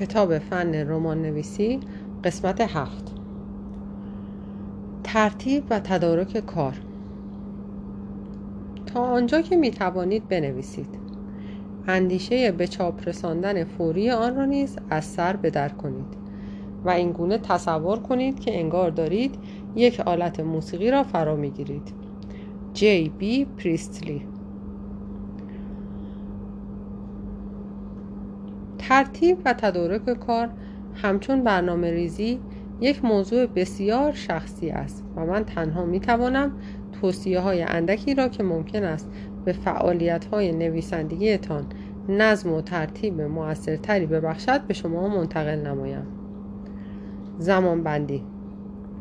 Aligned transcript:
کتاب 0.00 0.38
فن 0.38 0.74
رمان 0.74 1.22
نویسی 1.22 1.80
قسمت 2.24 2.60
هفت. 2.60 3.14
ترتیب 5.04 5.64
و 5.70 5.80
تدارک 5.80 6.46
کار. 6.46 6.80
تا 8.86 9.00
آنجا 9.00 9.40
که 9.40 9.56
می 9.56 9.70
توانید 9.70 10.28
بنویسید. 10.28 10.98
اندیشه 11.88 12.52
به 12.52 12.66
چاپ 12.66 13.08
رساندن 13.08 13.64
فوری 13.64 14.10
آن 14.10 14.36
را 14.36 14.44
نیز 14.44 14.76
از 14.90 15.04
سر 15.04 15.36
بدر 15.36 15.68
کنید 15.68 16.16
و 16.84 16.90
این 16.90 17.12
گونه 17.12 17.38
تصور 17.38 17.98
کنید 17.98 18.40
که 18.40 18.58
انگار 18.60 18.90
دارید 18.90 19.34
یک 19.76 20.00
آلت 20.00 20.40
موسیقی 20.40 20.90
را 20.90 21.02
فرا 21.02 21.36
می‌گیرید 21.36 21.92
جی 22.74 23.08
بی 23.18 23.44
پریستلی. 23.44 24.31
ترتیب 28.92 29.38
و 29.44 29.52
تدارک 29.52 30.18
کار 30.18 30.48
همچون 30.94 31.44
برنامه 31.44 31.90
ریزی 31.90 32.40
یک 32.80 33.04
موضوع 33.04 33.46
بسیار 33.46 34.12
شخصی 34.12 34.70
است 34.70 35.04
و 35.16 35.26
من 35.26 35.44
تنها 35.44 35.84
می 35.84 36.00
توانم 36.00 36.52
توصیه 37.00 37.40
های 37.40 37.62
اندکی 37.62 38.14
را 38.14 38.28
که 38.28 38.42
ممکن 38.42 38.84
است 38.84 39.10
به 39.44 39.52
فعالیت 39.52 40.24
های 40.24 40.52
نویسندگیتان 40.52 41.66
نظم 42.08 42.52
و 42.52 42.60
ترتیب 42.60 43.20
موثرتری 43.20 44.06
ببخشد 44.06 44.60
به 44.60 44.74
شما 44.74 45.08
منتقل 45.08 45.66
نمایم. 45.66 46.06
زمان 47.38 47.82
بندی 47.82 48.22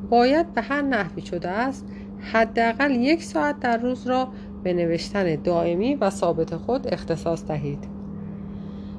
باید 0.09 0.53
به 0.53 0.61
هر 0.61 0.81
نحوی 0.81 1.21
شده 1.21 1.49
است 1.49 1.85
حداقل 2.19 2.91
یک 2.91 3.23
ساعت 3.23 3.59
در 3.59 3.77
روز 3.77 4.07
را 4.07 4.27
به 4.63 4.73
نوشتن 4.73 5.35
دائمی 5.35 5.95
و 5.95 6.09
ثابت 6.09 6.55
خود 6.55 6.93
اختصاص 6.93 7.45
دهید. 7.45 8.00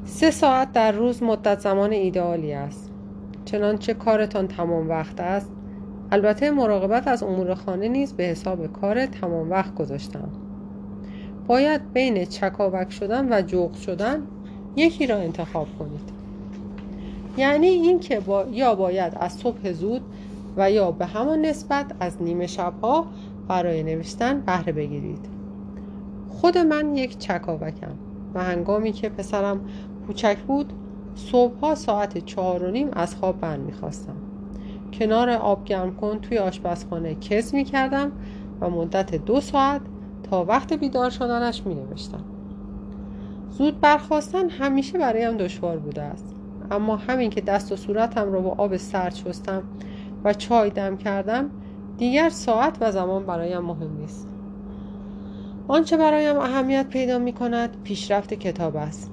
سه 0.05 0.31
ساعت 0.31 0.73
در 0.73 0.93
روز 0.93 1.23
مدت 1.23 1.61
زمان 1.61 1.93
ایدئالی 1.93 2.53
است. 2.53 2.91
چنانچه 3.45 3.95
کارتان 3.95 4.49
تمام 4.49 4.89
وقت 4.89 5.21
است؟ 5.21 5.51
البته 6.11 6.51
مراقبت 6.51 7.09
از 7.09 7.23
امور 7.23 7.55
خانه 7.55 7.89
نیز 7.89 8.13
به 8.13 8.25
حساب 8.25 8.73
کار 8.73 9.07
تمام 9.07 9.51
وقت 9.51 9.75
گذاشتم. 9.75 10.29
باید 11.47 11.93
بین 11.93 12.25
چکاوک 12.25 12.91
شدن 12.93 13.33
و 13.33 13.43
جوق 13.43 13.75
شدن 13.75 14.23
یکی 14.77 15.07
را 15.07 15.17
انتخاب 15.17 15.67
کنید. 15.79 16.13
یعنی 17.37 17.67
اینکه 17.67 18.21
با... 18.21 18.45
یا 18.51 18.75
باید 18.75 19.17
از 19.21 19.33
صبح 19.33 19.73
زود 19.73 20.03
و 20.57 20.71
یا 20.71 20.91
به 20.91 21.07
همان 21.07 21.41
نسبت 21.41 21.87
از 22.01 22.23
نیمه 22.23 22.47
شبها 22.47 23.07
برای 23.49 23.83
نوشتن 23.83 24.41
بهره 24.41 24.73
بگیرید. 24.73 25.27
خود 26.29 26.59
من 26.59 26.97
یک 26.97 27.19
چکاوکم 27.19 27.93
و 28.35 28.45
هنگامی 28.45 28.93
که 28.93 29.09
پسرم 29.09 29.61
کوچک 30.07 30.39
بود. 30.39 30.73
صبحها 31.15 31.75
ساعت 31.75 32.25
چهار 32.25 32.63
و 32.63 32.71
نیم 32.71 32.89
از 32.93 33.15
خواب 33.15 33.41
بر 33.41 33.57
می‌خواستم 33.57 34.17
کنار 34.93 35.31
آب 35.31 35.65
گرم 35.65 35.97
کن 35.97 36.19
توی 36.19 36.39
آشپزخانه 36.39 37.15
کز 37.15 37.55
می‌کردم 37.55 38.13
و 38.61 38.71
مدت 38.71 39.15
دو 39.15 39.41
ساعت 39.41 39.81
تا 40.31 40.45
وقت 40.45 40.73
بیدار 40.73 41.11
شدنش 41.11 41.67
می 41.67 41.75
نوشتم. 41.75 42.25
زود 43.51 43.81
برخواستن 43.81 44.51
همیشه 44.51 44.99
برایم 44.99 45.37
دشوار 45.37 45.77
بوده 45.77 46.03
است. 46.03 46.35
اما 46.71 46.97
همین 46.97 47.31
که 47.31 47.41
دست 47.41 47.73
و 47.73 47.77
صورتم 47.77 48.33
را 48.33 48.41
با 48.41 48.51
آب 48.51 48.77
سرد 48.77 49.15
شستم 49.15 49.63
و 50.25 50.35
چای 50.35 50.71
دم 50.71 50.97
کردم 50.97 51.51
دیگر 51.99 52.29
ساعت 52.29 52.79
و 52.81 52.93
زمان 52.93 53.27
برایم 53.27 53.61
مهم 53.61 53.97
نیست. 53.97 54.29
آنچه 55.69 55.97
برایم 55.97 56.39
اهمیت 56.39 56.89
پیدا 56.89 57.19
می 57.19 57.33
کند 57.33 57.77
پیشرفت 57.85 58.35
کتاب 58.35 58.77
است. 58.77 59.12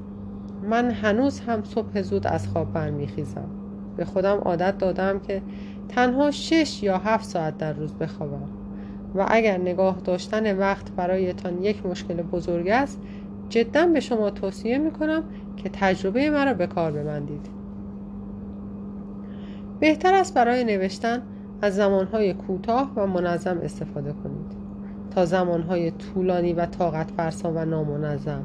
من 0.63 0.91
هنوز 0.91 1.39
هم 1.39 1.63
صبح 1.63 2.01
زود 2.01 2.27
از 2.27 2.47
خواب 2.47 2.73
برمیخیزم. 2.73 3.49
به 3.97 4.05
خودم 4.05 4.37
عادت 4.37 4.77
دادم 4.77 5.19
که 5.19 5.41
تنها 5.89 6.31
شش 6.31 6.83
یا 6.83 6.97
هفت 6.97 7.25
ساعت 7.25 7.57
در 7.57 7.73
روز 7.73 7.93
بخوابم. 7.93 8.49
و 9.15 9.25
اگر 9.29 9.57
نگاه 9.57 9.97
داشتن 10.03 10.57
وقت 10.57 10.91
برایتان 10.91 11.63
یک 11.63 11.85
مشکل 11.85 12.21
بزرگ 12.21 12.67
است 12.69 13.01
جدا 13.49 13.87
به 13.87 13.99
شما 13.99 14.29
توصیه 14.29 14.77
می 14.77 14.91
کنم 14.91 15.23
که 15.57 15.69
تجربه 15.73 16.29
مرا 16.29 16.53
به 16.53 16.67
کار 16.67 16.91
ببندید. 16.91 17.47
بهتر 19.79 20.13
است 20.13 20.33
برای 20.33 20.63
نوشتن 20.63 21.21
از 21.61 21.75
زمانهای 21.75 22.33
کوتاه 22.33 22.91
و 22.95 23.07
منظم 23.07 23.57
استفاده 23.63 24.13
کنید. 24.13 24.59
تا 25.11 25.25
زمانهای 25.25 25.91
طولانی 25.91 26.53
و 26.53 26.65
طاقت 26.65 27.11
فرسا 27.17 27.51
و 27.51 27.65
نامنظم. 27.65 28.43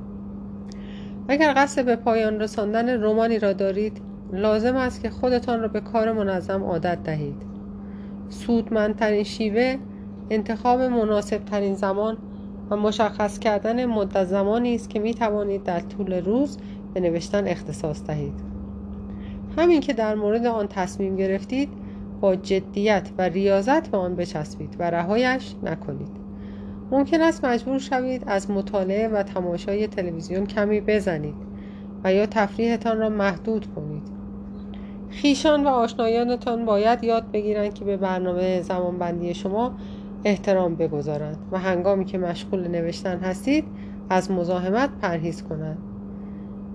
اگر 1.28 1.54
قصد 1.56 1.84
به 1.84 1.96
پایان 1.96 2.40
رساندن 2.40 3.02
رومانی 3.02 3.38
را 3.38 3.52
دارید 3.52 4.00
لازم 4.32 4.76
است 4.76 5.02
که 5.02 5.10
خودتان 5.10 5.60
را 5.60 5.68
به 5.68 5.80
کار 5.80 6.12
منظم 6.12 6.64
عادت 6.64 7.02
دهید. 7.02 7.42
سودمندترین 8.28 9.22
شیوه 9.24 9.76
انتخاب 10.30 10.80
مناسب 10.80 11.44
ترین 11.44 11.74
زمان 11.74 12.16
و 12.70 12.76
مشخص 12.76 13.38
کردن 13.38 13.84
مدت 13.84 14.24
زمانی 14.24 14.74
است 14.74 14.90
که 14.90 14.98
می 14.98 15.14
توانید 15.14 15.62
در 15.62 15.80
طول 15.80 16.12
روز 16.12 16.58
به 16.94 17.00
نوشتن 17.00 17.46
اختصاص 17.46 18.04
دهید. 18.06 18.40
همین 19.58 19.80
که 19.80 19.92
در 19.92 20.14
مورد 20.14 20.46
آن 20.46 20.66
تصمیم 20.66 21.16
گرفتید 21.16 21.68
با 22.20 22.36
جدیت 22.36 23.10
و 23.18 23.22
ریاضت 23.22 23.88
به 23.88 23.96
آن 23.96 24.16
بچسبید 24.16 24.76
و 24.78 24.90
رهایش 24.90 25.54
نکنید. 25.62 26.23
ممکن 26.90 27.20
است 27.20 27.44
مجبور 27.44 27.78
شوید 27.78 28.22
از 28.26 28.50
مطالعه 28.50 29.08
و 29.08 29.22
تماشای 29.22 29.86
تلویزیون 29.86 30.46
کمی 30.46 30.80
بزنید 30.80 31.34
و 32.04 32.12
یا 32.12 32.26
تفریحتان 32.26 32.98
را 32.98 33.08
محدود 33.08 33.66
کنید. 33.74 34.02
خیشان 35.10 35.64
و 35.64 35.68
آشنایانتان 35.68 36.64
باید 36.64 37.04
یاد 37.04 37.30
بگیرند 37.32 37.74
که 37.74 37.84
به 37.84 37.96
برنامه 37.96 38.62
زمانبندی 38.62 39.34
شما 39.34 39.72
احترام 40.24 40.74
بگذارند 40.74 41.38
و 41.52 41.58
هنگامی 41.58 42.04
که 42.04 42.18
مشغول 42.18 42.68
نوشتن 42.68 43.18
هستید 43.18 43.64
از 44.10 44.30
مزاحمت 44.30 44.90
پرهیز 45.02 45.42
کنند. 45.42 45.78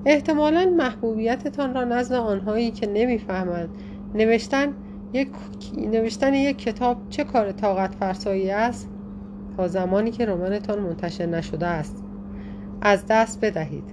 احتمالا 0.05 0.73
محبوبیتتان 0.77 1.73
را 1.73 1.83
نزد 1.83 2.13
آنهایی 2.13 2.71
که 2.71 2.87
نمی‌فهمند. 2.87 3.69
نوشتن 4.15 4.73
یک 5.13 5.29
نوشتن 5.77 6.33
یک 6.33 6.57
کتاب 6.57 6.97
چه 7.09 7.23
کار 7.23 7.51
طاقت 7.51 7.95
فرسایی 7.95 8.51
است؟ 8.51 8.89
تا 9.59 9.67
زمانی 9.67 10.11
که 10.11 10.25
رمانتان 10.25 10.79
منتشر 10.79 11.25
نشده 11.25 11.67
است. 11.67 12.03
از 12.81 13.05
دست 13.09 13.45
بدهید. 13.45 13.83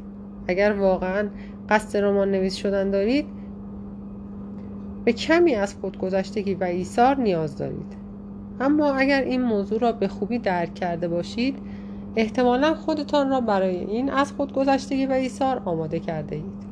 اگر 0.48 0.72
واقعا 0.72 1.28
قصد 1.68 1.98
رمان 1.98 2.30
نویس 2.30 2.54
شدن 2.54 2.90
دارید 2.90 3.26
به 5.04 5.12
کمی 5.12 5.54
از 5.54 5.74
خودگذشتگی 5.74 6.54
و 6.54 6.64
ایثار 6.64 7.16
نیاز 7.16 7.56
دارید. 7.56 7.96
اما 8.60 8.92
اگر 8.92 9.22
این 9.22 9.42
موضوع 9.42 9.78
را 9.78 9.92
به 9.92 10.08
خوبی 10.08 10.38
درک 10.38 10.74
کرده 10.74 11.08
باشید 11.08 11.58
احتمالا 12.16 12.74
خودتان 12.74 13.30
را 13.30 13.40
برای 13.40 13.76
این 13.76 14.10
از 14.10 14.32
خودگذشتگی 14.32 15.06
و 15.06 15.12
ایثار 15.12 15.62
آماده 15.64 16.00
کرده 16.00 16.36
اید. 16.36 16.66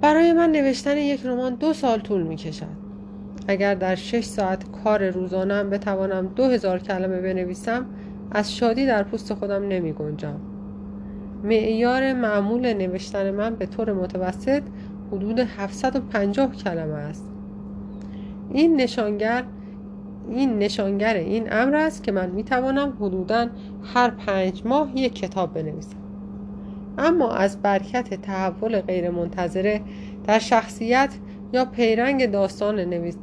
برای 0.00 0.32
من 0.32 0.52
نوشتن 0.52 0.96
یک 0.96 1.26
رمان 1.26 1.54
دو 1.54 1.72
سال 1.72 1.98
طول 1.98 2.22
می 2.22 2.36
کشد 2.36 2.79
اگر 3.50 3.74
در 3.74 3.94
شش 3.94 4.24
ساعت 4.24 4.64
کار 4.84 5.10
روزانم 5.10 5.70
بتوانم 5.70 6.30
هزار 6.38 6.78
کلمه 6.78 7.20
بنویسم 7.20 7.86
از 8.30 8.54
شادی 8.56 8.86
در 8.86 9.02
پوست 9.02 9.34
خودم 9.34 9.68
نمی 9.68 9.92
گنجم. 9.92 10.40
معیار 11.44 12.12
معمول 12.12 12.72
نوشتن 12.72 13.30
من 13.30 13.54
به 13.54 13.66
طور 13.66 13.92
متوسط 13.92 14.62
حدود 15.12 15.38
750 15.38 16.56
کلمه 16.56 16.94
است. 16.94 17.30
این 18.52 18.76
نشانگر 18.76 19.44
این 20.28 20.58
نشانگر 20.58 21.14
این 21.14 21.52
امر 21.52 21.74
است 21.74 22.02
که 22.02 22.12
من 22.12 22.30
می 22.30 22.44
توانم 22.44 22.92
حدودا 23.00 23.46
هر 23.94 24.10
پنج 24.10 24.62
ماه 24.64 24.98
یک 24.98 25.14
کتاب 25.14 25.54
بنویسم. 25.54 25.96
اما 26.98 27.30
از 27.30 27.62
برکت 27.62 28.14
تحول 28.14 28.80
غیرمنتظره 28.80 29.80
در 30.26 30.38
شخصیت 30.38 31.14
یا 31.52 31.64
پیرنگ 31.64 32.30
داستان 32.30 32.80
نویس 32.80 33.16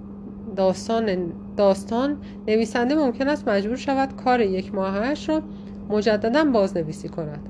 داستان 0.58 1.32
داستان 1.58 2.18
نویسنده 2.48 2.96
ممکن 2.96 3.28
است 3.28 3.48
مجبور 3.48 3.76
شود 3.76 4.16
کار 4.16 4.42
یک 4.42 4.76
ماهش 4.76 5.30
را 5.30 5.42
مجددا 5.90 6.46
بازنویسی 6.46 7.10
کند. 7.10 7.50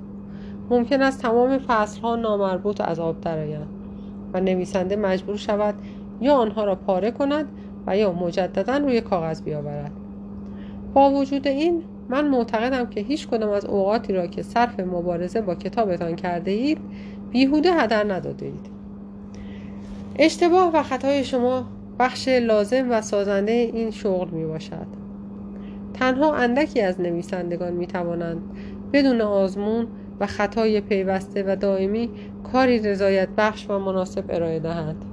ممکن 0.70 1.02
است 1.02 1.22
تمام 1.22 1.58
فصل 1.58 2.02
ها 2.02 2.16
نامربوط 2.16 2.82
از 2.82 3.00
آب 3.00 3.22
درآیند 3.22 3.68
و 4.34 4.40
نویسنده 4.40 4.96
مجبور 4.96 5.38
شود 5.38 5.76
یا 6.22 6.36
آنها 6.36 6.64
را 6.64 6.76
پاره 6.76 7.12
کند 7.12 7.46
و 7.88 7.98
یا 7.98 8.12
مجددا 8.12 8.78
روی 8.78 9.02
کاغذ 9.02 9.42
بیاورد. 9.42 9.92
با 10.94 11.12
وجود 11.12 11.48
این 11.48 11.84
من 12.10 12.28
معتقدم 12.28 12.86
که 12.86 13.02
هیچ 13.02 13.28
کدام 13.28 13.50
از 13.50 13.66
اوقاتی 13.66 14.14
را 14.14 14.28
که 14.28 14.44
صرف 14.44 14.80
مبارزه 14.80 15.42
با 15.42 15.56
کتابتان 15.56 16.16
کرده 16.16 16.52
اید 16.52 16.78
بیهوده 17.32 17.74
هدر 17.74 18.14
نداده 18.14 18.46
اید. 18.46 18.70
اشتباه 20.20 20.72
و 20.74 20.84
خطای 20.84 21.24
شما 21.24 21.66
بخش 22.00 22.28
لازم 22.28 22.92
و 22.92 23.02
سازنده 23.02 23.52
این 23.52 23.92
شغل 23.92 24.30
می 24.30 24.46
باشد. 24.46 24.88
تنها 25.94 26.36
اندکی 26.36 26.82
از 26.82 27.02
نویسندگان 27.02 27.74
می 27.74 27.88
توانند 27.88 28.42
بدون 28.94 29.22
آزمون 29.22 29.88
و 30.20 30.26
خطای 30.26 30.82
پیوسته 30.82 31.44
و 31.48 31.56
دائمی 31.56 32.10
کاری 32.52 32.80
رضایت 32.80 33.30
بخش 33.38 33.70
و 33.70 33.80
مناسب 33.80 34.24
ارائه 34.30 34.60
دهند. 34.60 35.06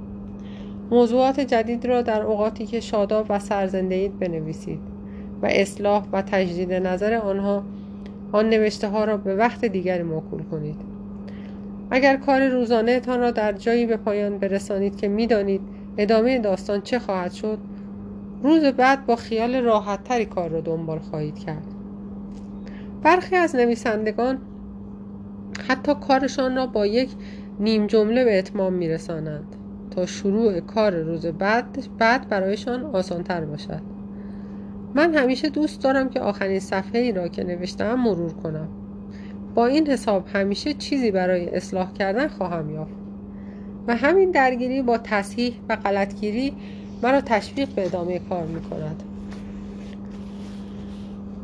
موضوعات 0.91 1.39
جدید 1.39 1.85
را 1.85 2.01
در 2.01 2.21
اوقاتی 2.21 2.65
که 2.65 2.79
شاداب 2.79 3.25
و 3.29 3.39
سرزنده 3.39 4.09
بنویسید 4.19 4.79
و 5.41 5.45
اصلاح 5.45 6.05
و 6.11 6.21
تجدید 6.21 6.73
نظر 6.73 7.13
آنها 7.13 7.63
آن 8.31 8.49
نوشته 8.49 8.87
ها 8.87 9.05
را 9.05 9.17
به 9.17 9.35
وقت 9.35 9.65
دیگری 9.65 10.03
موکول 10.03 10.43
کنید. 10.43 10.75
اگر 11.91 12.17
کار 12.17 12.47
روزانه 12.47 12.99
تان 12.99 13.19
را 13.19 13.31
در 13.31 13.51
جایی 13.51 13.85
به 13.85 13.97
پایان 13.97 14.37
برسانید 14.37 14.97
که 14.97 15.07
می‌دانید 15.07 15.61
ادامه 15.97 16.39
داستان 16.39 16.81
چه 16.81 16.99
خواهد 16.99 17.31
شد؟ 17.31 17.59
روز 18.43 18.63
بعد 18.63 19.05
با 19.05 19.15
خیال 19.15 19.55
راحت 19.55 20.03
تری 20.03 20.25
کار 20.25 20.49
را 20.49 20.61
دنبال 20.61 20.99
خواهید 20.99 21.39
کرد. 21.39 21.65
برخی 23.03 23.35
از 23.35 23.55
نویسندگان 23.55 24.37
حتی 25.67 25.93
کارشان 26.07 26.55
را 26.55 26.67
با 26.67 26.85
یک 26.85 27.09
نیم 27.59 27.87
جمله 27.87 28.25
به 28.25 28.39
اتمام 28.39 28.73
میرسانند 28.73 29.55
تا 29.91 30.05
شروع 30.05 30.59
کار 30.59 30.95
روز 30.95 31.25
بعد 31.25 31.87
بعد 31.97 32.29
برایشان 32.29 32.83
آسانتر 32.83 33.45
باشد. 33.45 33.81
من 34.95 35.15
همیشه 35.15 35.49
دوست 35.49 35.81
دارم 35.83 36.09
که 36.09 36.19
آخرین 36.19 36.59
صفحه 36.59 37.01
ای 37.01 37.11
را 37.11 37.27
که 37.27 37.43
نوشتم 37.43 37.93
مرور 37.93 38.33
کنم. 38.33 38.67
با 39.55 39.65
این 39.65 39.87
حساب 39.87 40.27
همیشه 40.33 40.73
چیزی 40.73 41.11
برای 41.11 41.49
اصلاح 41.49 41.93
کردن 41.93 42.27
خواهم 42.27 42.69
یافت. 42.69 43.04
و 43.87 43.95
همین 43.95 44.31
درگیری 44.31 44.81
با 44.81 44.97
تصحیح 44.97 45.53
و 45.69 45.75
غلطگیری 45.75 46.53
مرا 47.03 47.21
تشویق 47.21 47.69
به 47.69 47.85
ادامه 47.85 48.19
کار 48.19 48.43
می 48.43 48.61
کند 48.61 49.03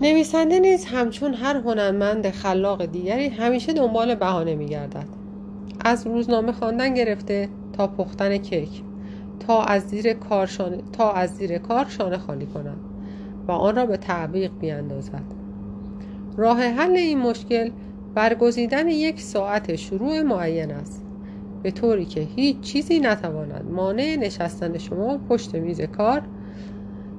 نویسنده 0.01 0.59
نیز 0.59 0.85
همچون 0.85 1.33
هر 1.33 1.57
هنرمند 1.57 2.29
خلاق 2.29 2.85
دیگری 2.85 3.29
همیشه 3.29 3.73
دنبال 3.73 4.15
بهانه 4.15 4.55
می 4.55 4.65
گردد 4.65 5.05
از 5.85 6.07
روزنامه 6.07 6.51
خواندن 6.51 6.93
گرفته 6.93 7.49
تا 7.73 7.87
پختن 7.87 8.37
کیک 8.37 8.81
تا 9.47 9.63
از 9.63 9.83
زیر 9.83 10.13
کار 10.13 10.47
شانه, 10.47 10.77
تا 10.93 11.11
از 11.11 11.35
زیر 11.35 11.57
کار 11.57 11.85
شانه 11.89 12.17
خالی 12.17 12.45
کند 12.45 12.77
و 13.47 13.51
آن 13.51 13.75
را 13.75 13.85
به 13.85 13.97
تعویق 13.97 14.51
بیاندازد 14.59 15.23
راه 16.37 16.63
حل 16.63 16.95
این 16.95 17.19
مشکل 17.19 17.71
برگزیدن 18.15 18.87
یک 18.87 19.21
ساعت 19.21 19.75
شروع 19.75 20.21
معین 20.21 20.71
است. 20.71 21.10
به 21.63 21.71
طوری 21.71 22.05
که 22.05 22.21
هیچ 22.21 22.59
چیزی 22.59 22.99
نتواند 22.99 23.65
مانع 23.71 24.15
نشستن 24.19 24.77
شما 24.77 25.17
پشت 25.29 25.55
میز 25.55 25.81
کار 25.81 26.21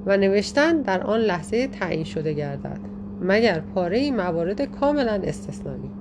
و 0.05 0.17
نوشتن 0.17 0.81
در 0.81 1.03
آن 1.03 1.19
لحظه 1.19 1.67
تعیین 1.67 2.03
شده 2.03 2.33
گردد 2.33 2.79
مگر 3.21 3.59
پاره 3.59 4.11
موارد 4.11 4.61
کاملا 4.61 5.21
استثنایی. 5.23 5.91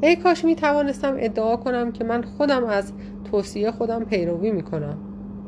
ای 0.00 0.16
کاش 0.16 0.44
می 0.44 0.54
توانستم 0.54 1.16
ادعا 1.18 1.56
کنم 1.56 1.92
که 1.92 2.04
من 2.04 2.22
خودم 2.22 2.64
از 2.64 2.92
توصیه 3.30 3.70
خودم 3.70 4.04
پیروی 4.04 4.50
می 4.50 4.62
کنم 4.62 4.98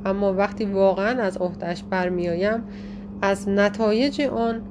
اما 0.05 0.33
وقتی 0.33 0.65
واقعا 0.65 1.23
از 1.23 1.37
عهدهش 1.37 1.83
برمیآیم 1.91 2.63
از 3.23 3.49
نتایج 3.49 4.21
آن 4.21 4.63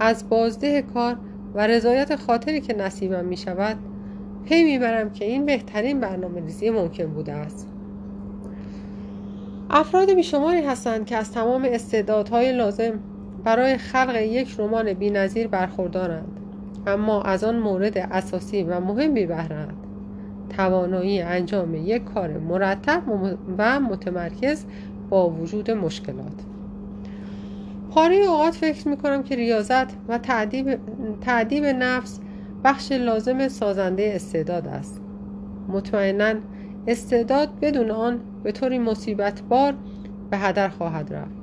از 0.00 0.28
بازده 0.28 0.82
کار 0.82 1.16
و 1.54 1.66
رضایت 1.66 2.16
خاطری 2.16 2.60
که 2.60 2.74
نصیبم 2.74 3.24
می 3.24 3.36
شود 3.36 3.76
پی 4.44 4.64
می‌برم 4.64 5.10
که 5.10 5.24
این 5.24 5.46
بهترین 5.46 6.00
برنامه 6.00 6.40
ریزی 6.40 6.70
ممکن 6.70 7.06
بوده 7.06 7.32
است. 7.32 7.68
افراد 9.70 10.10
بیشماری 10.10 10.62
هستند 10.62 11.06
که 11.06 11.16
از 11.16 11.32
تمام 11.32 11.64
استعدادهای 11.64 12.52
لازم 12.52 12.92
برای 13.44 13.76
خلق 13.76 14.16
یک 14.16 14.54
رمان 14.58 14.92
بینظیر 14.92 15.48
برخوردارند 15.48 16.40
اما 16.86 17.22
از 17.22 17.44
آن 17.44 17.58
مورد 17.58 17.98
اساسی 17.98 18.62
و 18.62 18.80
مهمی 18.80 19.26
بهرند 19.26 19.76
توانایی 20.56 21.20
انجام 21.20 21.74
یک 21.74 22.04
کار 22.04 22.38
مرتب 22.38 23.02
و 23.58 23.80
متمرکز 23.80 24.64
با 25.10 25.30
وجود 25.30 25.70
مشکلات. 25.70 26.42
پاره 27.90 28.16
اوقات 28.16 28.54
فکر 28.54 28.88
می 28.88 28.96
کنم 28.96 29.22
که 29.22 29.36
ریاضت 29.36 29.86
و 30.08 30.18
تعدیب, 30.18 30.78
تعدیب 31.20 31.64
نفس 31.64 32.20
بخش 32.64 32.92
لازم 32.92 33.48
سازنده 33.48 34.12
استعداد 34.14 34.66
است. 34.66 35.00
مطمئنا 35.68 36.34
استعداد 36.86 37.48
بدون 37.60 37.90
آن 37.90 38.20
به 38.42 38.52
طوری 38.52 38.78
مصیبت 38.78 39.42
بار 39.42 39.74
به 40.30 40.38
هدر 40.38 40.68
خواهد 40.68 41.14
رفت. 41.14 41.42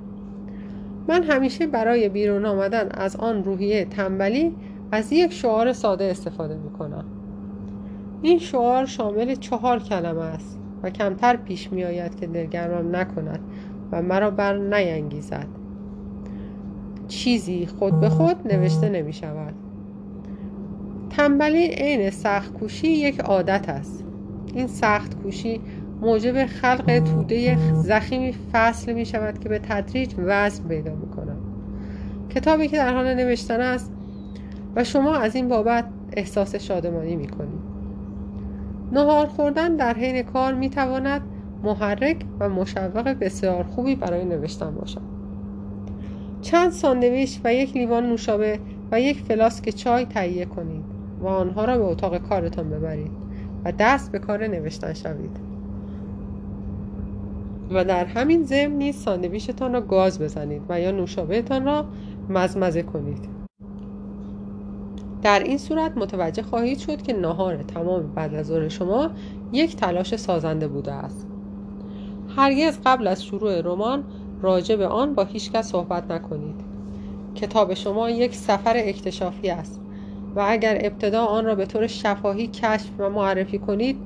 من 1.08 1.24
همیشه 1.24 1.68
برای 1.68 2.10
بیرون 2.10 2.46
آمدن 2.46 2.90
از 2.92 3.16
آن 3.16 3.44
روحیه 3.44 3.86
تنبلی 3.86 4.56
از 4.92 5.14
یک 5.14 5.34
شعار 5.34 5.74
ساده 5.74 6.06
استفاده 6.06 6.58
می 6.58 6.70
کنم 6.70 7.06
این 8.22 8.40
شعار 8.40 8.86
شامل 8.86 9.36
چهار 9.36 9.80
کلمه 9.80 10.22
است 10.22 10.60
و 10.84 10.90
کمتر 10.90 11.36
پیش 11.36 11.72
می 11.72 11.84
آید 11.84 12.20
که 12.20 12.28
دلگرمم 12.28 12.96
نکند 12.96 13.40
و 13.92 14.02
مرا 14.02 14.32
بر 14.32 14.58
نینگیزد 14.58 15.48
چیزی 17.08 17.66
خود 17.66 18.00
به 18.00 18.10
خود 18.10 18.54
نوشته 18.54 18.90
نمی 18.90 19.14
شود 19.14 19.54
تنبلی 21.10 21.68
عین 21.68 22.10
سخت 22.10 22.54
کوشی 22.54 22.88
یک 22.88 23.20
عادت 23.20 23.70
است. 23.70 24.04
این 24.54 24.68
سخت 24.68 25.22
کوشی 25.24 25.62
موجب 26.02 26.46
خلق 26.46 27.00
توده 27.00 27.58
زخیمی 27.74 28.36
فصل 28.54 28.94
می 28.94 29.06
شود 29.06 29.40
که 29.40 29.50
به 29.50 29.60
تدریج 29.60 30.14
وزن 30.18 30.68
پیدا 30.68 30.96
می 30.96 31.10
کند 31.10 31.38
کتابی 32.30 32.68
که 32.68 32.78
در 32.78 32.94
حال 32.94 33.14
نوشتن 33.14 33.62
است 33.62 33.92
و 34.76 34.84
شما 34.84 35.16
از 35.16 35.36
این 35.36 35.48
بابت 35.48 35.86
احساس 36.14 36.56
شادمانی 36.56 37.16
می 37.16 37.28
کنید. 37.28 37.70
نهار 38.92 39.28
خوردن 39.28 39.76
در 39.76 39.94
حین 39.94 40.24
کار 40.24 40.54
می 40.54 40.70
تواند 40.70 41.22
محرک 41.64 42.26
و 42.40 42.50
مشوق 42.50 43.08
بسیار 43.08 43.64
خوبی 43.64 43.96
برای 43.96 44.26
نوشتن 44.26 44.76
باشد. 44.76 45.02
چند 46.42 46.72
ساندویچ 46.72 47.40
و 47.44 47.54
یک 47.54 47.78
لیوان 47.78 48.10
نوشابه 48.10 48.60
و 48.92 49.02
یک 49.02 49.22
فلاسک 49.22 49.70
چای 49.70 50.06
تهیه 50.06 50.46
کنید. 50.46 50.99
و 51.20 51.28
آنها 51.28 51.66
را 51.66 51.78
به 51.78 51.84
اتاق 51.84 52.18
کارتان 52.18 52.70
ببرید 52.70 53.12
و 53.66 53.72
دست 53.72 54.12
به 54.12 54.20
کار 54.20 54.48
نوشتن 54.48 54.94
شوید. 54.94 55.40
و 57.72 57.86
در 57.86 58.06
همین 58.06 58.46
ضمن 58.46 58.72
نیز 58.72 58.96
ساندویچتان 58.96 59.74
را 59.74 59.82
گاز 59.82 60.22
بزنید 60.22 60.62
و 60.70 60.82
یا 60.82 60.92
نوشابهتان 60.92 61.66
را 61.66 61.86
مزمزه 62.30 62.84
کنید. 62.84 63.30
در 65.22 65.40
این 65.40 65.58
صورت 65.58 65.98
متوجه 65.98 66.44
خواهید 66.44 66.78
شد 66.78 67.02
که 67.02 67.14
نهار 67.14 67.64
تمام 67.64 68.14
بعد 68.16 68.34
از 68.34 68.48
ظهر 68.48 68.70
شما 68.70 69.12
یک 69.54 69.76
تلاش 69.76 70.16
سازنده 70.16 70.68
بوده 70.68 70.92
است. 70.92 71.28
هرگز 72.36 72.80
قبل 72.86 73.08
از 73.08 73.24
شروع 73.26 73.62
رمان 73.62 74.04
راجع 74.42 74.76
به 74.76 74.88
آن 74.88 75.16
با 75.16 75.24
هیچکس 75.24 75.72
صحبت 75.72 76.12
نکنید. 76.12 76.56
کتاب 77.36 77.74
شما 77.74 78.10
یک 78.10 78.36
سفر 78.36 78.74
اکتشافی 78.78 79.50
است. 79.50 79.82
و 80.40 80.46
اگر 80.48 80.78
ابتدا 80.82 81.26
آن 81.26 81.46
را 81.46 81.56
به 81.56 81.66
طور 81.66 81.88
شفاهی 81.88 82.48
کشف 82.48 82.90
و 82.98 83.10
معرفی 83.10 83.58
کنید 83.58 83.98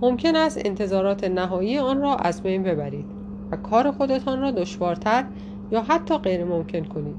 ممکن 0.00 0.36
است 0.36 0.60
انتظارات 0.64 1.24
نهایی 1.24 1.78
آن 1.78 2.00
را 2.00 2.16
از 2.16 2.42
بین 2.42 2.62
ببرید 2.62 3.04
و 3.50 3.56
کار 3.56 3.90
خودتان 3.90 4.40
را 4.40 4.50
دشوارتر 4.50 5.24
یا 5.70 5.82
حتی 5.82 6.18
غیر 6.18 6.44
ممکن 6.44 6.84
کنید. 6.84 7.16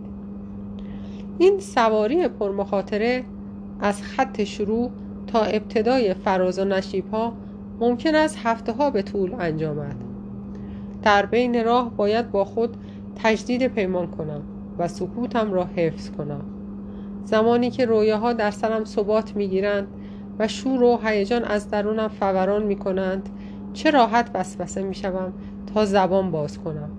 این 1.38 1.60
سواری 1.60 2.28
پرمخاطره 2.28 3.24
از 3.80 4.02
خط 4.02 4.44
شروع 4.44 4.92
تا 5.28 5.42
ابتدای 5.42 6.14
فراز 6.14 6.60
و 6.60 6.66
نشیب 6.66 7.10
ها 7.10 7.34
ممکن 7.80 8.16
است 8.16 8.40
هفته 8.44 8.72
ها 8.72 8.90
به 8.90 9.02
طول 9.02 9.36
انجامد. 9.40 9.96
در 11.04 11.26
بین 11.26 11.66
راه 11.66 11.90
باید 11.98 12.32
با 12.32 12.46
خود 12.46 12.78
تجدید 13.24 13.68
پیمان 13.68 14.08
کنم 14.08 14.42
و 14.78 14.88
سکوتم 14.88 15.54
را 15.54 15.64
حفظ 15.76 16.10
کنم. 16.10 16.57
زمانی 17.28 17.70
که 17.70 17.86
رویاها 17.86 18.34
در 18.34 18.52
سرم 18.52 18.86
ثبات 18.86 19.36
می‌گیرند 19.36 19.88
و 20.40 20.48
شور 20.48 20.84
و 20.84 21.00
هیجان 21.04 21.44
از 21.44 21.70
درونم 21.70 22.08
فوران 22.08 22.64
می 22.64 22.76
کنند 22.76 23.30
چه 23.74 23.92
راحت 23.92 24.30
وسوسه 24.34 24.84
می 24.84 24.96
شوم 24.96 25.34
تا 25.74 25.86
زبان 25.86 26.32
باز 26.32 26.58
کنم. 26.58 26.90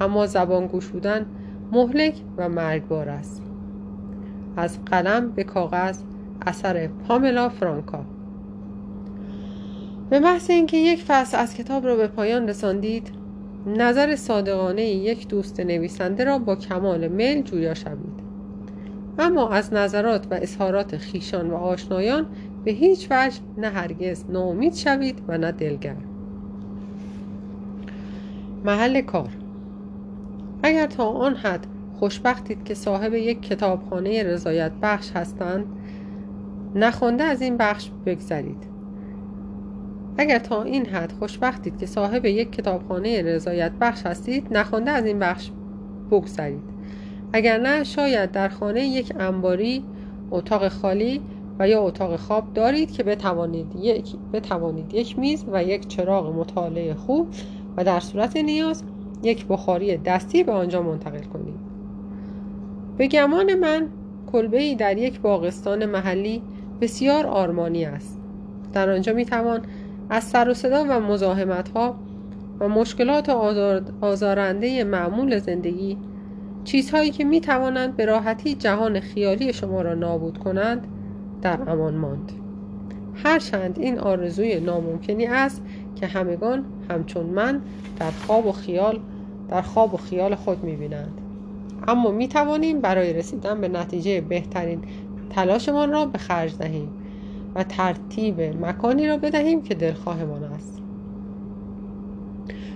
اما 0.00 0.26
زبان 0.26 0.66
گشودن 0.66 1.26
مهلک 1.72 2.14
و 2.36 2.48
مرگبار 2.48 3.08
است. 3.08 3.42
از 4.56 4.84
قلم 4.84 5.30
به 5.30 5.44
کاغذ 5.44 5.98
اثر 6.46 6.86
پاملا 6.86 7.48
فرانکا. 7.48 8.04
به 10.10 10.20
محض 10.20 10.50
اینکه 10.50 10.76
یک 10.76 11.02
فصل 11.02 11.38
از 11.38 11.54
کتاب 11.54 11.86
را 11.86 11.96
به 11.96 12.06
پایان 12.06 12.48
رساندید 12.48 13.10
نظر 13.66 14.16
صادقانه 14.16 14.82
یک 14.82 15.28
دوست 15.28 15.60
نویسنده 15.60 16.24
را 16.24 16.38
با 16.38 16.56
کمال 16.56 17.08
میل 17.08 17.42
جویا 17.42 17.74
شوید. 17.74 18.19
اما 19.20 19.48
از 19.48 19.72
نظرات 19.72 20.26
و 20.30 20.34
اظهارات 20.34 20.96
خیشان 20.96 21.50
و 21.50 21.54
آشنایان 21.54 22.26
به 22.64 22.70
هیچ 22.70 23.08
وجه 23.10 23.40
نه 23.58 23.68
هرگز 23.68 24.24
ناامید 24.28 24.74
شوید 24.74 25.22
و 25.28 25.38
نه 25.38 25.52
دلگر. 25.52 25.96
محل 28.64 29.00
کار. 29.00 29.28
اگر 30.62 30.86
تا 30.86 31.04
آن 31.04 31.34
حد 31.34 31.66
خوشبختید 31.98 32.64
که 32.64 32.74
صاحب 32.74 33.14
یک 33.14 33.42
کتابخانه 33.42 34.22
رضایت 34.22 34.72
بخش 34.82 35.10
هستند 35.10 35.64
نخونده 36.74 37.24
از 37.24 37.42
این 37.42 37.56
بخش 37.56 37.90
بگذرید. 38.06 38.64
اگر 40.18 40.38
تا 40.38 40.62
این 40.62 40.86
حد 40.86 41.12
خوشبختید 41.12 41.78
که 41.78 41.86
صاحب 41.86 42.24
یک 42.24 42.52
کتابخانه 42.52 43.22
رضایت 43.22 43.72
بخش 43.80 44.06
هستید 44.06 44.46
نخونده 44.50 44.90
از 44.90 45.06
این 45.06 45.18
بخش 45.18 45.50
بگذرید. 46.10 46.79
اگر 47.32 47.58
نه 47.58 47.84
شاید 47.84 48.30
در 48.30 48.48
خانه 48.48 48.86
یک 48.86 49.12
انباری 49.18 49.84
اتاق 50.30 50.68
خالی 50.68 51.20
و 51.58 51.68
یا 51.68 51.82
اتاق 51.82 52.16
خواب 52.16 52.52
دارید 52.54 52.92
که 52.92 53.02
بتوانید 53.02 53.76
یک, 53.76 54.14
بتوانید 54.32 54.94
یک 54.94 55.18
میز 55.18 55.44
و 55.52 55.64
یک 55.64 55.88
چراغ 55.88 56.36
مطالعه 56.36 56.94
خوب 56.94 57.28
و 57.76 57.84
در 57.84 58.00
صورت 58.00 58.36
نیاز 58.36 58.82
یک 59.22 59.46
بخاری 59.46 59.96
دستی 59.96 60.44
به 60.44 60.52
آنجا 60.52 60.82
منتقل 60.82 61.22
کنید. 61.22 61.54
به 62.96 63.06
گمان 63.06 63.54
من 63.54 63.86
کلبه 64.32 64.60
ای 64.60 64.74
در 64.74 64.98
یک 64.98 65.20
باغستان 65.20 65.86
محلی 65.86 66.42
بسیار 66.80 67.26
آرمانی 67.26 67.84
است. 67.84 68.20
در 68.72 68.90
آنجا 68.90 69.12
می 69.12 69.24
توان 69.24 69.60
از 70.10 70.24
سر 70.24 70.48
و 70.48 70.54
صدا 70.54 70.84
و 70.84 71.00
مزاحمت 71.00 71.68
ها 71.68 71.94
و 72.60 72.68
مشکلات 72.68 73.28
آزارنده 74.00 74.84
معمول 74.84 75.38
زندگی 75.38 75.98
چیزهایی 76.64 77.10
که 77.10 77.24
می 77.24 77.40
توانند 77.40 77.96
به 77.96 78.04
راحتی 78.04 78.54
جهان 78.54 79.00
خیالی 79.00 79.52
شما 79.52 79.82
را 79.82 79.94
نابود 79.94 80.38
کنند 80.38 80.86
در 81.42 81.70
امان 81.70 81.94
ماند. 81.94 82.32
هرچند 83.14 83.78
این 83.78 83.98
آرزوی 83.98 84.60
ناممکنی 84.60 85.26
است 85.26 85.62
که 85.96 86.06
همگان 86.06 86.64
همچون 86.90 87.26
من 87.26 87.60
در 87.98 88.10
خواب 88.10 88.46
و 88.46 88.52
خیال 88.52 89.00
در 89.48 89.62
خواب 89.62 89.94
و 89.94 89.96
خیال 89.96 90.34
خود 90.34 90.64
می 90.64 90.76
بینند 90.76 91.20
اما 91.88 92.10
می 92.10 92.28
توانیم 92.28 92.80
برای 92.80 93.12
رسیدن 93.12 93.60
به 93.60 93.68
نتیجه 93.68 94.20
بهترین 94.20 94.82
تلاشمان 95.30 95.90
را 95.90 96.06
به 96.06 96.18
خرج 96.18 96.56
دهیم 96.56 96.88
و 97.54 97.64
ترتیب 97.64 98.40
مکانی 98.40 99.06
را 99.06 99.18
بدهیم 99.18 99.62
که 99.62 99.74
دلخواهمان 99.74 100.44
است. 100.44 100.79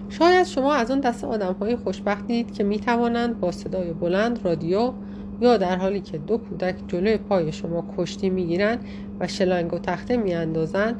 شاید 0.08 0.46
شما 0.46 0.74
از 0.74 0.90
آن 0.90 1.00
دست 1.00 1.24
آدم 1.24 1.52
های 1.60 1.76
خوشبختید 1.76 2.54
که 2.54 2.64
می 2.64 2.78
توانند 2.78 3.40
با 3.40 3.52
صدای 3.52 3.92
بلند 3.92 4.40
رادیو 4.44 4.92
یا 5.40 5.56
در 5.56 5.76
حالی 5.76 6.00
که 6.00 6.18
دو 6.18 6.38
کودک 6.38 6.74
جلوی 6.88 7.16
پای 7.16 7.52
شما 7.52 7.84
کشتی 7.98 8.30
می‌گیرند 8.30 8.84
و 9.20 9.28
شلنگ 9.28 9.74
و 9.74 9.78
تخته 9.78 10.16
میاندازند 10.16 10.96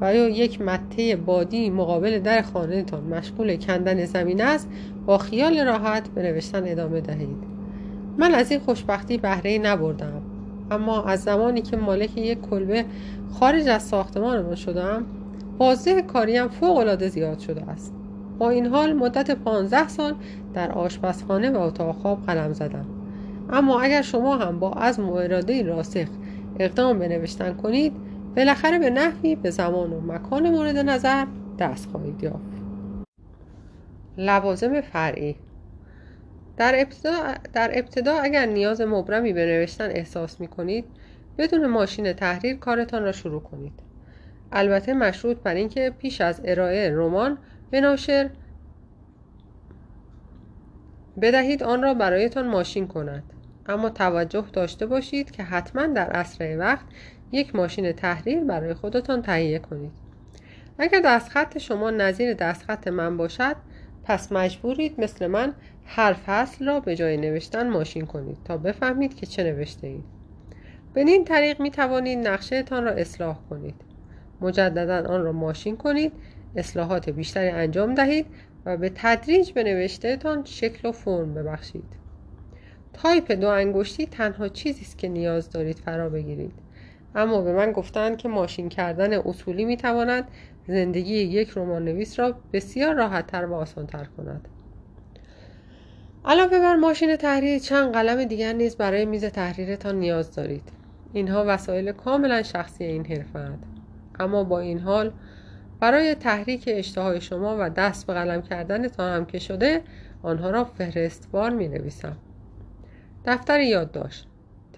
و 0.00 0.14
یا 0.14 0.28
یک 0.28 0.60
مته 0.60 1.16
بادی 1.16 1.70
مقابل 1.70 2.18
در 2.18 2.42
خانهتان 2.42 3.04
مشغول 3.04 3.56
کندن 3.56 4.04
زمین 4.04 4.42
است 4.42 4.68
با 5.06 5.18
خیال 5.18 5.58
راحت 5.58 6.08
به 6.08 6.22
نوشتن 6.22 6.62
ادامه 6.64 7.00
دهید. 7.00 7.56
من 8.18 8.34
از 8.34 8.50
این 8.50 8.60
خوشبختی 8.60 9.18
بهره 9.18 9.58
نبردم 9.58 10.22
اما 10.70 11.04
از 11.04 11.22
زمانی 11.22 11.62
که 11.62 11.76
مالک 11.76 12.16
یک 12.16 12.40
کلبه 12.40 12.84
خارج 13.32 13.68
از 13.68 13.82
ساختمانمان 13.82 14.54
شدم 14.54 15.04
بازده 15.58 16.02
کاریم 16.02 16.48
فوق 16.48 16.76
العاده 16.76 17.08
زیاد 17.08 17.38
شده 17.38 17.62
است. 17.62 17.92
با 18.38 18.50
این 18.50 18.66
حال 18.66 18.92
مدت 18.92 19.30
15 19.30 19.88
سال 19.88 20.14
در 20.54 20.72
آشپزخانه 20.72 21.50
و 21.50 21.58
اتاق 21.58 21.96
خواب 21.96 22.26
قلم 22.26 22.52
زدم. 22.52 22.86
اما 23.50 23.80
اگر 23.80 24.02
شما 24.02 24.36
هم 24.36 24.60
با 24.60 24.72
از 24.72 24.98
و 24.98 25.12
اراده 25.12 25.62
راسخ 25.62 26.08
اقدام 26.58 26.98
به 26.98 27.08
نوشتن 27.08 27.54
کنید 27.54 27.92
بالاخره 28.36 28.78
به 28.78 28.90
نحوی 28.90 29.36
به 29.36 29.50
زمان 29.50 29.92
و 29.92 30.00
مکان 30.00 30.50
مورد 30.50 30.76
نظر 30.76 31.26
دست 31.58 31.88
خواهید 31.90 32.22
یافت. 32.22 32.66
لوازم 34.18 34.80
فرعی 34.80 35.36
در 36.56 36.74
ابتدا, 36.76 37.34
در 37.52 37.70
ابتدا 37.74 38.18
اگر 38.18 38.46
نیاز 38.46 38.80
مبرمی 38.80 39.32
به 39.32 39.46
نوشتن 39.46 39.90
احساس 39.90 40.40
می 40.40 40.48
کنید 40.48 40.84
بدون 41.38 41.66
ماشین 41.66 42.12
تحریر 42.12 42.56
کارتان 42.56 43.02
را 43.02 43.12
شروع 43.12 43.40
کنید. 43.40 43.72
البته 44.52 44.94
مشروط 44.94 45.36
بر 45.36 45.54
اینکه 45.54 45.92
پیش 45.98 46.20
از 46.20 46.40
ارائه 46.44 46.90
رمان 46.94 47.38
به 47.70 47.80
ناشر 47.80 48.30
بدهید 51.22 51.62
آن 51.62 51.82
را 51.82 51.94
برایتان 51.94 52.48
ماشین 52.48 52.86
کند. 52.86 53.22
اما 53.66 53.90
توجه 53.90 54.44
داشته 54.52 54.86
باشید 54.86 55.30
که 55.30 55.42
حتما 55.42 55.86
در 55.86 56.10
اسرع 56.10 56.56
وقت 56.56 56.86
یک 57.32 57.56
ماشین 57.56 57.92
تحریر 57.92 58.44
برای 58.44 58.74
خودتان 58.74 59.22
تهیه 59.22 59.58
کنید. 59.58 59.92
اگر 60.78 61.00
دستخط 61.04 61.58
شما 61.58 61.90
نظیر 61.90 62.34
دستخط 62.34 62.88
من 62.88 63.16
باشد 63.16 63.56
پس 64.04 64.32
مجبورید 64.32 65.00
مثل 65.00 65.26
من 65.26 65.54
هر 65.84 66.12
فصل 66.12 66.66
را 66.66 66.80
به 66.80 66.96
جای 66.96 67.16
نوشتن 67.16 67.68
ماشین 67.68 68.06
کنید 68.06 68.38
تا 68.44 68.56
بفهمید 68.56 69.14
که 69.14 69.26
چه 69.26 69.44
نوشته 69.44 69.86
اید 69.86 70.04
به 70.94 71.00
این 71.00 71.24
طریق 71.24 71.60
می 71.60 71.70
توانید 71.70 72.28
نقشه 72.28 72.62
تان 72.62 72.84
را 72.84 72.90
اصلاح 72.90 73.38
کنید. 73.50 73.74
مجددا 74.40 75.08
آن 75.08 75.22
را 75.22 75.32
ماشین 75.32 75.76
کنید 75.76 76.12
اصلاحات 76.56 77.10
بیشتری 77.10 77.48
انجام 77.48 77.94
دهید 77.94 78.26
و 78.66 78.76
به 78.76 78.92
تدریج 78.94 79.52
به 79.52 79.64
نوشته 79.64 80.16
تان 80.16 80.44
شکل 80.44 80.88
و 80.88 80.92
فرم 80.92 81.34
ببخشید. 81.34 81.84
تایپ 82.92 83.32
دو 83.32 83.48
انگشتی 83.48 84.06
تنها 84.06 84.48
چیزی 84.48 84.82
است 84.82 84.98
که 84.98 85.08
نیاز 85.08 85.50
دارید 85.50 85.78
فرا 85.78 86.08
بگیرید. 86.08 86.52
اما 87.14 87.40
به 87.40 87.52
من 87.52 87.72
گفتند 87.72 88.16
که 88.16 88.28
ماشین 88.28 88.68
کردن 88.68 89.12
اصولی 89.12 89.64
می 89.64 89.76
تواند 89.76 90.24
زندگی 90.68 91.14
یک 91.14 91.52
رمان 91.56 91.84
نویس 91.84 92.20
را 92.20 92.34
بسیار 92.52 92.94
راحت 92.94 93.26
تر 93.26 93.44
و 93.44 93.54
آسان 93.54 93.86
تر 93.86 94.04
کند. 94.16 94.48
علاوه 96.24 96.58
بر 96.58 96.74
ماشین 96.74 97.16
تحریر 97.16 97.58
چند 97.58 97.92
قلم 97.92 98.24
دیگر 98.24 98.52
نیز 98.52 98.76
برای 98.76 99.04
میز 99.04 99.24
تحریرتان 99.24 99.98
نیاز 99.98 100.34
دارید. 100.34 100.68
اینها 101.12 101.44
وسایل 101.46 101.92
کاملا 101.92 102.42
شخصی 102.42 102.84
این 102.84 103.06
حرفه 103.06 103.50
اما 104.20 104.44
با 104.44 104.60
این 104.60 104.78
حال 104.78 105.12
برای 105.80 106.14
تحریک 106.14 106.64
اشتهای 106.72 107.20
شما 107.20 107.56
و 107.60 107.70
دست 107.70 108.06
به 108.06 108.14
قلم 108.14 108.42
کردنتان 108.42 109.16
هم 109.16 109.24
که 109.24 109.38
شده 109.38 109.82
آنها 110.22 110.50
را 110.50 110.64
فهرستوار 110.64 111.50
می 111.50 111.68
نویسم 111.68 112.16
دفتر 113.26 113.60
یادداشت 113.60 114.26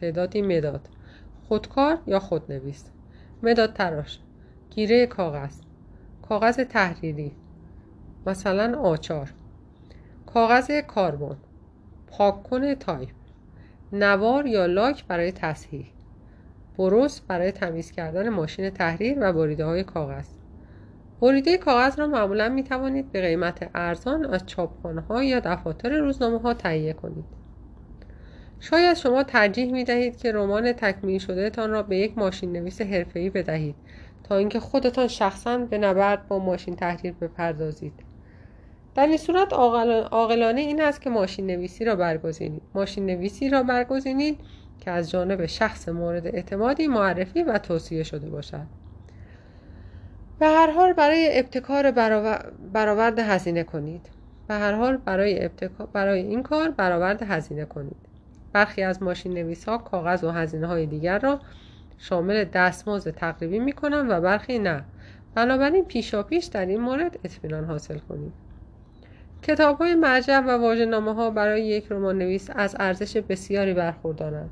تعدادی 0.01 0.43
مداد. 0.43 0.89
خودکار 1.49 1.99
یا 2.07 2.19
خودنویس؟ 2.19 2.85
مداد 3.43 3.73
تراش. 3.73 4.19
گیره 4.71 5.07
کاغذ. 5.07 5.61
کاغذ 6.29 6.61
تحریری. 6.61 7.33
مثلا 8.27 8.79
آچار. 8.79 9.33
کاغذ 10.27 10.71
کاربن. 10.71 11.37
پاک‌کن 12.07 12.75
تایپ. 12.81 13.09
نوار 13.93 14.47
یا 14.47 14.67
لاک 14.67 15.05
برای 15.07 15.33
تصحیح. 15.33 15.87
برس 16.79 17.21
برای 17.21 17.53
تمیز 17.53 17.93
کردن 17.93 18.29
ماشین 18.29 18.71
تحریر 18.71 19.19
و 19.21 19.33
بریده 19.33 19.65
های 19.65 19.85
کاغذ. 19.85 20.38
بریده 21.21 21.59
کاغذ 21.59 21.99
را 21.99 22.07
معمولا 22.07 22.49
می 22.49 22.65
توانید 22.65 23.13
به 23.13 23.21
قیمت 23.21 23.71
ارزان 23.75 24.25
از 24.25 24.47
چاپخانه 24.47 25.01
ها 25.01 25.25
یا 25.25 25.41
دفاتر 25.41 25.99
روزنامه 25.99 26.39
ها 26.39 26.55
تهیه 26.55 26.93
کنید. 26.93 27.25
شاید 28.61 28.97
شما 28.97 29.23
ترجیح 29.23 29.73
می 29.73 29.85
دهید 29.85 30.17
که 30.17 30.33
رمان 30.33 30.73
تکمیل 30.73 31.19
شده 31.19 31.51
تان 31.51 31.71
را 31.71 31.83
به 31.83 31.97
یک 31.97 32.19
ماشین 32.19 32.53
نویس 32.53 32.81
حرفه‌ای 32.81 33.31
بدهید 33.31 33.75
تا 34.25 34.37
اینکه 34.37 34.61
خودتان 34.61 35.09
شخصا 35.09 35.59
به 35.59 35.79
نبرد 35.79 36.29
با 36.29 36.39
ماشین 36.39 36.77
تحریر 36.77 37.13
بپردازید. 37.13 37.93
در 38.95 39.07
این 39.07 39.17
صورت 39.17 39.53
عاقلانه 39.53 40.61
این 40.61 40.83
است 40.83 41.03
که 41.03 41.11
ماشین 41.11 41.47
نویسی 41.47 41.85
را 41.85 41.97
برگزینید. 41.97 42.63
ماشین 42.75 43.07
نویسی 43.07 43.49
را 43.49 43.63
برگزینید 43.63 44.41
که 44.81 44.91
از 44.91 45.11
جانب 45.11 45.47
شخص 45.47 45.89
مورد 45.89 46.27
اعتمادی 46.27 46.89
معرفی 46.89 47.43
و 47.43 47.59
توصیه 47.59 48.03
شده 48.03 48.31
باشد. 48.31 48.67
به 50.39 50.47
هر 50.47 50.71
حال 50.71 50.93
برای 50.93 51.39
ابتکار 51.39 51.91
برآورد 52.73 53.19
هزینه 53.19 53.65
کنید. 53.65 54.09
به 54.49 54.55
هر 54.55 54.73
حال 54.73 54.97
برای, 54.97 55.51
برای 55.93 56.21
این 56.21 56.43
کار 56.43 56.71
برآورد 56.71 57.23
هزینه 57.23 57.65
کنید. 57.65 57.97
برخی 58.53 58.83
از 58.83 59.03
ماشین 59.03 59.35
نویس 59.35 59.69
ها 59.69 59.79
کاغذ 59.79 60.25
و 60.25 60.31
هزینه 60.31 60.67
های 60.67 60.87
دیگر 60.87 61.19
را 61.19 61.41
شامل 61.99 62.45
دستمزد 62.45 63.11
تقریبی 63.11 63.59
می 63.59 63.73
کنند 63.73 64.11
و 64.11 64.21
برخی 64.21 64.59
نه. 64.59 64.85
بنابراین 65.35 65.85
پیشا 65.85 66.23
پیش 66.23 66.45
در 66.45 66.67
این 66.67 66.81
مورد 66.81 67.19
اطمینان 67.25 67.65
حاصل 67.65 67.99
کنید. 67.99 68.33
کتاب 69.43 69.79
های 69.79 69.95
مرجع 69.95 70.39
و 70.39 70.51
واژه‌نامه 70.51 71.15
ها 71.15 71.31
برای 71.31 71.67
یک 71.67 71.93
رمان 71.93 72.19
نویس 72.19 72.51
از 72.55 72.77
ارزش 72.79 73.17
بسیاری 73.17 73.75
برخوردارند. 73.75 74.51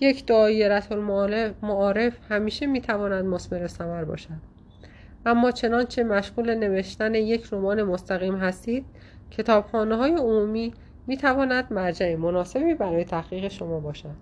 یک 0.00 0.26
دایره 0.26 0.92
المعارف 0.92 2.12
همیشه 2.28 2.66
می 2.66 2.80
توانند 2.80 3.24
مثمر 3.24 3.66
ثمر 3.66 4.04
باشد. 4.04 4.55
اما 5.26 5.50
چنانچه 5.50 6.04
مشغول 6.04 6.54
نوشتن 6.54 7.14
یک 7.14 7.48
رمان 7.52 7.82
مستقیم 7.82 8.36
هستید 8.36 8.84
کتابخانه 9.30 9.96
های 9.96 10.10
عمومی 10.10 10.74
می 11.06 11.16
تواند 11.16 11.72
مرجع 11.72 12.16
مناسبی 12.16 12.74
برای 12.74 13.04
تحقیق 13.04 13.48
شما 13.48 13.80
باشد. 13.80 14.14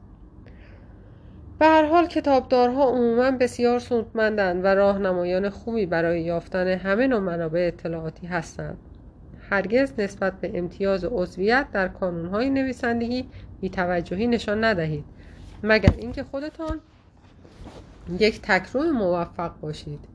به 1.58 1.66
هر 1.66 1.84
حال 1.84 2.06
کتابدارها 2.06 2.84
عموما 2.84 3.30
بسیار 3.30 3.78
سودمندند 3.78 4.64
و 4.64 4.66
راهنمایان 4.66 5.50
خوبی 5.50 5.86
برای 5.86 6.22
یافتن 6.22 6.66
همه 6.66 7.06
نوع 7.06 7.20
منابع 7.20 7.70
اطلاعاتی 7.74 8.26
هستند. 8.26 8.78
هرگز 9.50 9.92
نسبت 9.98 10.40
به 10.40 10.58
امتیاز 10.58 11.04
عضویت 11.04 11.66
در 11.72 11.88
کانونهای 11.88 12.50
نویسندگی 12.50 13.24
بیتوجهی 13.60 14.26
نشان 14.26 14.64
ندهید. 14.64 15.04
مگر 15.62 15.94
اینکه 15.98 16.24
خودتان 16.24 16.80
یک 18.18 18.40
تکرو 18.42 18.82
موفق 18.82 19.52
باشید. 19.60 20.13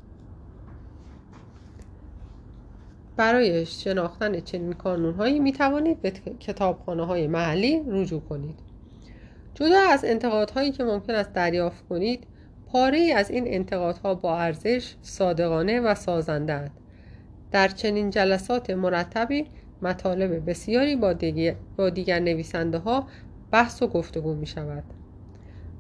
برای 3.20 3.66
شناختن 3.66 4.40
چنین 4.40 4.74
کانونهایی 4.74 5.40
می 5.40 5.52
توانید 5.52 6.02
به 6.02 6.12
کتابخانه 6.40 7.06
های 7.06 7.28
محلی 7.28 7.84
رجوع 7.88 8.22
کنید. 8.22 8.60
جدا 9.54 9.80
از 9.90 10.06
انتقادهایی 10.06 10.72
که 10.72 10.84
ممکن 10.84 11.14
است 11.14 11.34
دریافت 11.34 11.88
کنید 11.88 12.28
پاره 12.72 12.98
ای 12.98 13.12
از 13.12 13.30
این 13.32 13.44
انتقادها 13.48 14.16
با 14.16 14.38
ارزش 14.38 14.96
صادقانه 15.02 15.80
و 15.80 15.96
سازنده 15.96 16.72
در 17.52 17.68
چنین 17.68 18.10
جلسات 18.10 18.70
مرتبی 18.70 19.46
مطالب 19.82 20.50
بسیاری 20.50 20.96
با 20.96 21.14
دیگر, 21.14 21.56
با 21.78 21.90
دیگر 21.90 22.20
نویسنده 22.20 22.78
ها 22.78 23.08
بحث 23.52 23.82
و 23.82 23.88
گفتگو 23.88 24.34
می 24.34 24.48
شود 24.48 24.84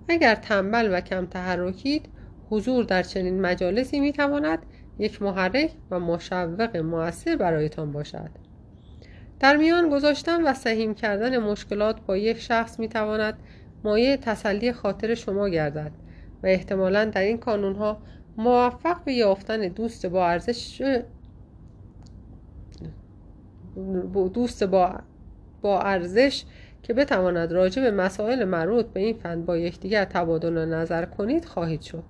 اگر 0.09 0.35
تنبل 0.35 0.89
و 0.97 1.01
کم 1.01 1.25
تحرکید 1.25 2.09
حضور 2.49 2.83
در 2.83 3.03
چنین 3.03 3.41
مجالسی 3.41 3.99
می 3.99 4.11
تواند 4.11 4.59
یک 4.99 5.21
محرک 5.21 5.71
و 5.91 5.99
مشوق 5.99 6.77
موثر 6.77 7.35
برایتان 7.35 7.91
باشد. 7.91 8.29
در 9.39 9.57
میان 9.57 9.89
گذاشتن 9.89 10.47
و 10.47 10.53
سهیم 10.53 10.93
کردن 10.93 11.37
مشکلات 11.37 12.01
با 12.01 12.17
یک 12.17 12.39
شخص 12.39 12.79
می 12.79 12.89
تواند 12.89 13.37
مایه 13.83 14.17
تسلی 14.17 14.71
خاطر 14.71 15.15
شما 15.15 15.49
گردد 15.49 15.91
و 16.43 16.47
احتمالا 16.47 17.05
در 17.05 17.21
این 17.21 17.37
کانون 17.37 17.75
ها 17.75 18.01
موفق 18.37 19.03
به 19.03 19.13
یافتن 19.13 19.67
دوست 19.67 20.05
با 20.05 20.27
ارزش 20.27 20.81
دوست 24.33 24.63
با, 24.63 24.99
با 25.61 25.81
ارزش 25.81 26.43
که 26.83 26.93
بتواند 26.93 27.51
راجع 27.51 27.81
به 27.81 27.91
مسائل 27.91 28.43
مربوط 28.43 28.85
به 28.85 28.99
این 28.99 29.13
فن 29.13 29.45
با 29.45 29.57
یکدیگر 29.57 30.05
تبادل 30.05 30.65
نظر 30.65 31.05
کنید 31.05 31.45
خواهید 31.45 31.81
شد. 31.81 32.03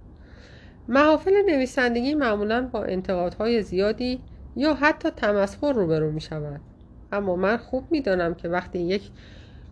محافل 0.87 1.33
نویسندگی 1.47 2.15
معمولا 2.15 2.69
با 2.71 2.83
انتقادهای 2.83 3.61
زیادی 3.61 4.21
یا 4.55 4.73
حتی 4.73 5.09
تمسخر 5.09 5.73
روبرو 5.73 6.11
می 6.11 6.21
شود 6.21 6.61
اما 7.11 7.35
من 7.35 7.57
خوب 7.57 7.91
می 7.91 8.01
دانم 8.01 8.35
که 8.35 8.49
وقتی 8.49 8.79
یک 8.79 9.11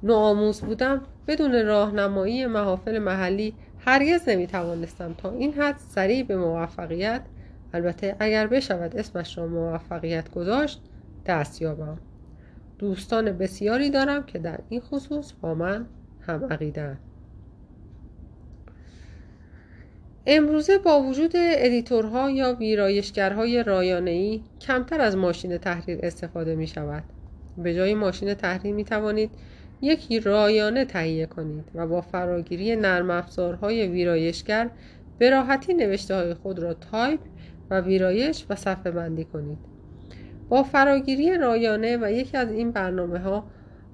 نوآموز 0.04 0.62
بودم 0.62 1.02
بدون 1.28 1.66
راهنمایی 1.66 2.46
محافل 2.46 3.00
محلی 3.00 3.54
هرگز 3.80 4.30
نمی 4.30 4.48
توانستم 4.48 5.14
تا 5.14 5.32
این 5.32 5.54
حد 5.54 5.78
سریع 5.78 6.24
به 6.24 6.38
موفقیت 6.38 7.22
البته 7.74 8.16
اگر 8.20 8.48
بشود 8.48 8.98
اسمش 8.98 9.38
را 9.38 9.48
موفقیت 9.48 10.32
گذاشت 10.32 10.82
دست 11.26 11.62
یابم. 11.62 11.98
دوستان 12.80 13.32
بسیاری 13.32 13.90
دارم 13.90 14.24
که 14.24 14.40
در 14.40 14.60
این 14.70 14.82
خصوص 14.82 15.34
با 15.42 15.54
من 15.54 15.86
هم 16.22 16.46
عقیدن 16.46 16.98
امروزه 20.30 20.78
با 20.78 21.02
وجود 21.02 21.32
ادیتورها 21.36 22.30
یا 22.30 22.54
ویرایشگرهای 22.54 23.64
رایانه‌ای 23.64 24.42
کمتر 24.62 25.02
از 25.02 25.16
ماشین 25.16 25.58
تحریر 25.58 26.00
استفاده 26.04 26.56
می 26.56 26.68
شود. 26.68 27.04
به 27.58 27.76
جای 27.76 27.94
ماشین 27.94 28.34
تحریر 28.34 28.74
می 28.74 28.84
توانید 28.84 29.32
یک 29.82 30.14
رایانه 30.24 30.86
تهیه 30.86 31.26
کنید 31.26 31.66
و 31.76 31.88
با 31.88 32.02
فراگیری 32.02 32.76
نرم 32.76 33.10
افزارهای 33.10 33.88
ویرایشگر 33.88 34.70
به 35.18 35.30
راحتی 35.30 35.74
نوشته 35.74 36.16
های 36.16 36.34
خود 36.34 36.60
را 36.60 36.74
تایپ 36.74 37.20
و 37.70 37.82
ویرایش 37.82 38.46
و 38.50 38.56
صفحه 38.56 38.92
بندی 38.92 39.26
کنید. 39.26 39.58
با 40.50 40.64
فراگیری 40.64 41.38
رایانه 41.38 41.98
و 41.98 42.12
یکی 42.12 42.38
از 42.38 42.52
این 42.52 42.72
برنامه 42.72 43.20
ها 43.20 43.44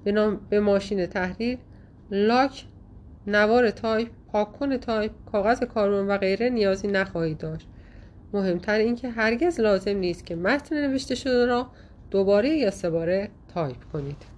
به, 0.04 0.38
به 0.50 0.60
ماشین 0.60 1.06
تحریر 1.06 1.58
لاک 2.12 2.66
نوار 3.28 3.72
تایپ 3.72 4.10
پاککن 4.28 4.78
تایپ 4.78 5.12
کاغذ 5.32 5.64
کاربن 5.64 6.08
و 6.08 6.18
غیره 6.18 6.50
نیازی 6.50 6.88
نخواهید 6.88 7.38
داشت. 7.38 7.68
مهمتر 8.34 8.78
اینکه 8.78 9.10
هرگز 9.10 9.60
لازم 9.60 9.98
نیست 9.98 10.26
که 10.26 10.36
متن 10.36 10.88
نوشته 10.88 11.16
شده 11.16 11.46
را 11.46 11.68
دوباره 12.12 12.50
یا 12.50 12.72
سه 12.72 12.90
باره 12.90 13.30
تایپ 13.54 13.84
کنید. 13.94 14.33